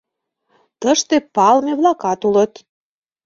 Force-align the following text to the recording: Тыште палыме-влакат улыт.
Тыште 0.81 1.15
палыме-влакат 1.35 2.19
улыт. 2.27 2.53